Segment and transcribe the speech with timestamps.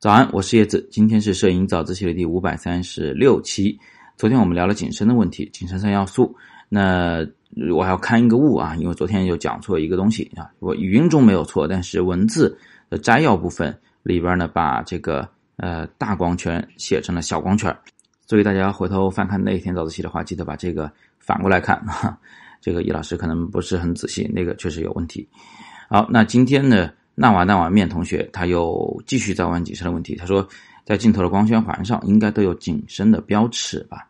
[0.00, 0.88] 早安，我是叶子。
[0.90, 3.78] 今天是摄影早自习的第五百三十六期。
[4.16, 6.34] 昨天我们聊了景深的问题，景深三要素。
[6.70, 7.18] 那
[7.70, 10.50] 我还要看一个误啊，因为昨天又讲错一个东西啊。
[10.58, 12.56] 我语音中没有错，但是文字
[12.88, 17.76] 的摘要部分里边呢，把这个呃大光圈写成了小光圈。
[18.26, 22.18] 所以大家回头翻看那天早自习的话，记得把这个反过来看哈。
[22.62, 25.28] 这个易老师可能不是很仔细，那个确实有问题。
[25.90, 26.90] 好，那今天呢？
[27.14, 30.14] 那瓦那瓦面同学，他又继续在问景深的问题。
[30.16, 30.46] 他说，
[30.84, 34.08] 在镜头的光圈环上应该都有景深的标尺吧？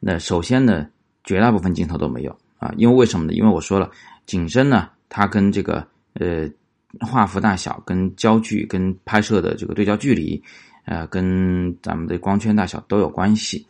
[0.00, 0.88] 那首先呢，
[1.24, 3.32] 绝大部分镜头都没有啊，因为为什么呢？
[3.32, 3.90] 因为我说了，
[4.26, 6.48] 景深呢，它跟这个呃
[7.00, 10.42] 画幅大小、跟焦距、跟拍摄的这个对焦距离，
[10.86, 13.66] 呃，跟咱们的光圈大小都有关系。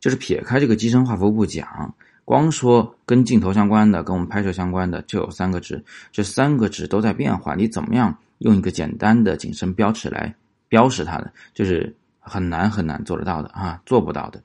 [0.00, 1.94] 就是撇开这个机身画幅不讲。
[2.24, 7.54] 光说跟镜头相关的，跟我们拍摄相关的，就有三个值，这三个值都在变化。
[7.56, 10.32] 你怎么样用一个简单的景深标尺来
[10.68, 14.40] 标识它的，就是很难很难做得到的啊，做不到的。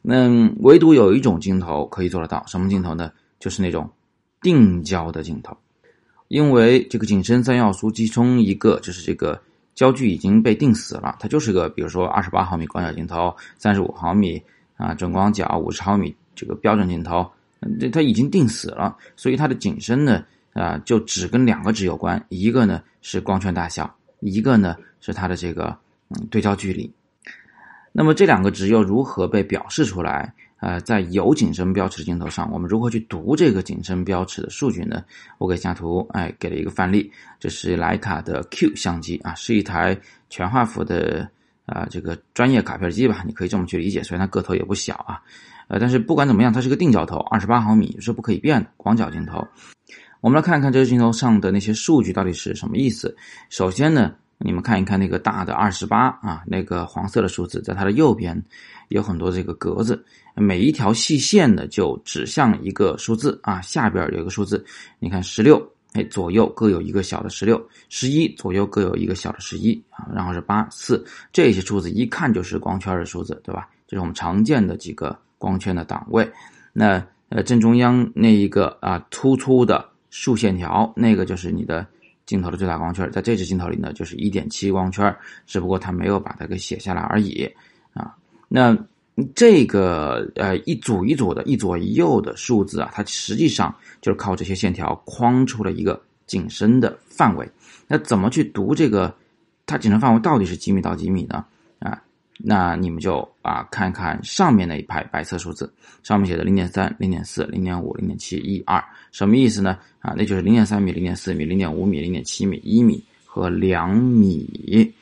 [0.00, 0.28] 那
[0.60, 3.10] 唯独有一种镜头可以做得到，什么镜头呢？
[3.40, 3.90] 就是那种
[4.40, 5.56] 定焦的镜头，
[6.28, 9.40] 因为这个景深三要素其中一个就是这个
[9.74, 14.40] 焦距已经被定死了，它就是个比如说二十八毫米广角镜头，三十五毫米
[14.76, 16.14] 啊准广角，五十毫米。
[16.34, 17.30] 这个标准镜头，
[17.80, 25.76] 这它已经定死了，所以它的景深呢，啊，就只跟两个值有关，一个呢是光圈大小，一个呢是它的这个
[26.08, 26.92] 嗯对焦距离。
[27.92, 30.34] 那么这两个值又如何被表示出来？
[30.60, 35.04] 呃，在有景深标尺镜头上，我们如何去读这个景深标尺的数据呢？
[35.36, 39.98] 我给下图，哎，给了一个范例，这是徕卡的 Q 相机啊，是一台
[40.30, 41.28] 全画幅的
[41.66, 45.20] 啊这个专业卡片机吧，你可以这么去理解，虽然它个头也不小啊。
[45.66, 49.42] 呃，但是不管怎么样，它是个定焦头，二十八毫米是不可以变的广角镜头。
[50.20, 53.16] 我们来看一看这个镜头上的那些数据到底是什么意思。
[53.48, 58.42] 首先呢，你们看一看那个大的二十八啊，那个黄色的数字，在它的右边
[58.88, 60.04] 有很多这个格子，
[60.34, 64.62] 每一条细线呢就指向一个数字啊，下边有一个数字，
[64.98, 69.82] 你看十六，哎，左右各有一个小的十六，十一左右各有一个小的十一，
[70.14, 73.68] 然后是八四，这些数字一看就是光圈的数字，对吧？
[73.86, 75.18] 这是我们常见的几个。
[75.36, 76.26] 光圈的档位，
[76.72, 81.86] 那呃正中央那一个啊突出的竖线条，那个就是你的
[82.24, 85.14] 镜头的最大光圈，在这支镜头里呢就是一点七光圈，
[85.46, 87.44] 只不过它没有把它给写下来而已
[87.92, 88.14] 啊。
[88.48, 88.74] 那
[89.34, 97.46] 这个呃一组一组的一左一右的数字啊，它实际上就是靠这些线条框出了一个景深的范围。
[97.86, 99.14] 那怎么去读这个
[99.66, 101.44] 它景深范围到底是几米到几米呢？
[101.78, 102.00] 啊
[102.36, 108.82] 那你们就啊看看上面那一排白色数字，上面写的零点三、零点四、零点五、零点七、一二，
[109.12, 109.78] 什么意思呢？
[110.00, 114.92] 啊，那就是零点三米、零点四米、零点五米、零点七米、一米和两米。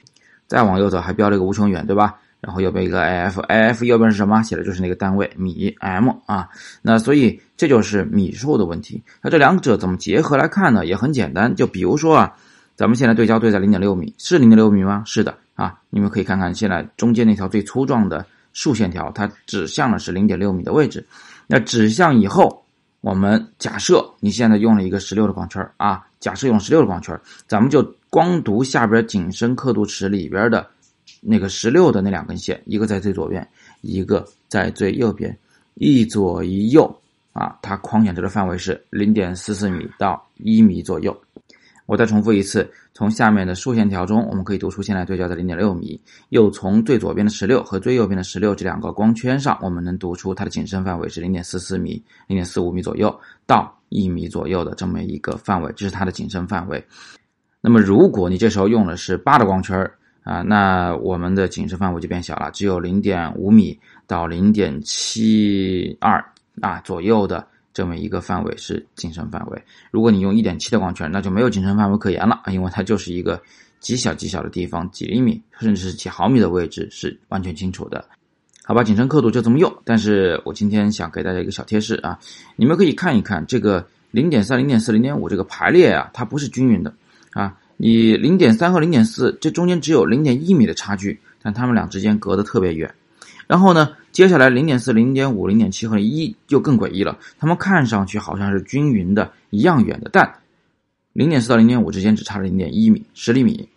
[0.46, 2.20] 再往右走还标了一个无穷远，对吧？
[2.42, 4.42] 然后右边一个 af，af 右边是什么？
[4.42, 6.50] 写的就是那个单位米 m 啊。
[6.82, 9.02] 那所以这就是米数的问题。
[9.22, 10.84] 那这两者怎么结合来看呢？
[10.84, 12.36] 也很简单，就比如说啊，
[12.82, 15.04] 咱们现在对焦对在零点六米，是零点六米吗？
[15.06, 15.38] 是的。
[15.54, 21.06] 啊，你们可以看看现在中间那条最粗壮的竖线条，它指向的是零点六米的位置。
[21.46, 22.64] 那指向以后，
[23.00, 27.16] 我们假设你现在用了一个十六的光圈啊，假设用十六的光圈，
[27.46, 30.66] 咱们就光读下边景深刻度尺里边的
[31.20, 33.48] 那个十六的那两根线，一个在最左边，
[33.82, 35.38] 一个在最右边，
[35.74, 36.92] 一左一右
[37.32, 41.16] 啊，它框眼着的范围是零点四四米到一米左右。
[41.86, 53.14] 我再重复一次，从下面的竖线条中，我们可以读出现在对焦的零点六米；又从最左边的十六和最右边的十六这两个光圈上，我们能读出它的景深范围是零点四四米、零点四五米左右
[53.46, 56.82] 到一米左右的这么一个范围，这是它的景深范围。
[57.60, 59.78] 那么，如果你这时候用的是八的光圈
[60.22, 66.24] 啊，那我们的景深范围就变小了，只有零点五米到零点七二
[66.60, 67.46] 啊左右的。
[67.74, 69.62] 这么一个范围是景深范围。
[69.90, 73.40] 如果你用一点七的光圈，那就没有景深范围可言了，因为它就是一个
[73.80, 78.04] 极小极小的地方，几厘米甚至是几毫米的位置是完全清楚的。
[78.64, 79.72] 好吧，景深刻度就这么用。
[79.84, 82.18] 但是我今天想给大家一个小贴士啊，
[82.56, 86.94] 你们可以看一看这个零点三、零点四、零点五这个排列啊，它不是均匀的
[87.32, 87.58] 啊。
[87.76, 92.94] 你零点三和零点四这中间只有零点一米的差距，但它们俩之间隔得特别远。
[93.52, 93.94] 然后呢？
[94.12, 97.18] 接下来零点四、零点五、零点七和一就更诡异了。
[97.38, 100.38] 它们看上去好像是均匀的，一样远的，但
[101.12, 103.68] 零点四到零点五之间只差了零点一米，十厘米；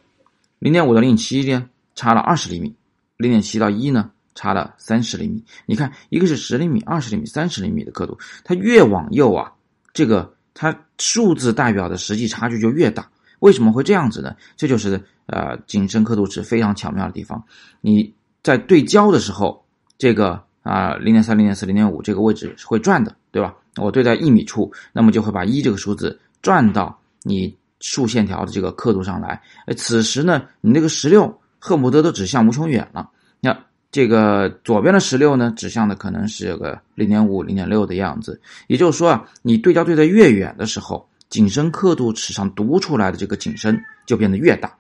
[0.59, 2.69] 零点五到零点七呢，差了二十厘米；
[3.17, 5.43] 零点七到一呢，差了三十厘米。
[5.65, 9.51] 你看，一个是十厘米、二十厘米、三十厘米的刻度，它越往右啊，
[9.93, 14.37] 这个它数字代表的实际差距就越大为什么会这样子呢？
[14.55, 17.43] 这就是呃景深刻度值非常巧妙的地方。
[17.81, 19.64] 你在对焦的时候，
[19.97, 23.55] 这个啊零点三、零点四、零点五这个位置是会转的，对吧？
[23.77, 29.41] 我对在一米处，那么就会把一这个数字转到你竖线条的这个刻度上来。
[29.75, 33.09] 此时呢，你那个十六恨不得都指向无穷远了。
[33.41, 33.57] 那
[33.91, 38.39] 这个左边的十六呢，指向的可能是个零点五、零点六的样子。
[38.67, 44.73] 也就是说啊，你对焦对的越远的时候，景深刻度尺上读出来的这个景深就变得越大。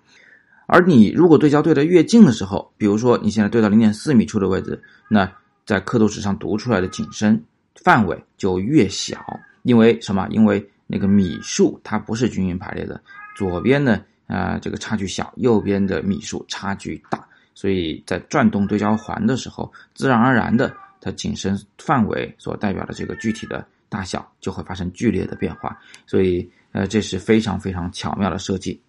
[0.67, 5.31] 而你如果对焦对的越近的时候，比如说你现在对到零点四米处的位置，那
[5.65, 7.43] 在刻度尺上读出来的景深
[7.75, 9.17] 范围就越小。
[9.63, 10.27] 因为什么？
[10.29, 13.01] 因为那个米数它不是均匀排列的，
[13.35, 20.71] 左边呢啊这个差距小，右边的米数差距大，所以在转动对焦环的时候，自然而然的
[21.01, 25.75] 它景深范围所代表的这个具体的大小就会发生剧烈的变化。
[26.05, 28.79] 所以呃这是非常非常巧妙的设计。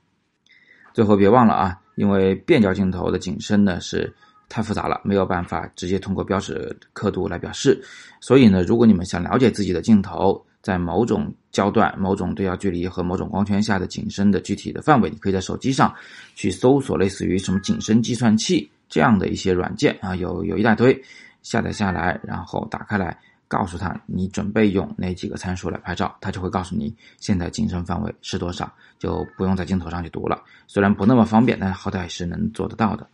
[0.97, 4.11] 最后别忘了啊，因为变焦镜头的景深呢是
[4.49, 7.79] 太复杂了，没有办法直接通过标尺刻度来表示。
[8.19, 15.95] 所以呢，如果你们想了解自己的镜头在某种焦段、某种对焦距离和某种光圈下的景深的具体的范围，你可以在手机上
[16.35, 20.99] 去搜索类似于什么景深计算器这样的一些软件啊，有有一大堆，
[21.43, 23.19] 下载下来，然后打开来。
[23.49, 30.43] 告诉他你准备用哪几个参数来拍照，他就会告诉你现在景深范围是多少，就不用在镜头上去读了。
[30.67, 33.07] 虽然不那么方便，但好歹是能做得到的。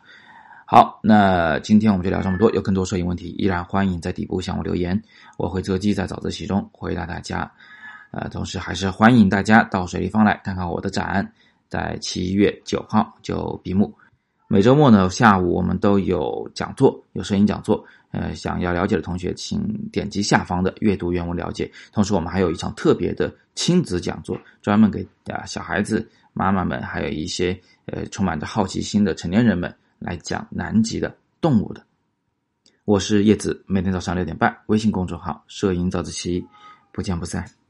[0.65, 2.51] 好，那今天我们就聊这么多。
[2.53, 4.99] 有更多摄影问题，依然欢迎在底部向我留言，
[5.37, 7.51] 我会择机在早自习中回答大家。
[8.11, 11.31] 呃，同时还是欢迎大家到水立方来看看我的展，
[11.69, 13.93] 在七月九号就闭幕。
[14.49, 17.85] 每周末呢下午我们都有讲座，有摄影讲座。
[18.13, 19.61] 呃，想要了解的同学，请
[19.91, 21.71] 点击下方的阅读原文了解。
[21.93, 31.83] 同时，我们还有一场特别的亲子讲座，专门给啊小孩子、妈妈们，还有一些呃充满着好奇心的成年人们来讲南极的动物的。
[32.85, 36.47] 我是叶子，每天早上六点半，微信公众号“摄影早自习”，
[36.93, 37.62] 不见不散。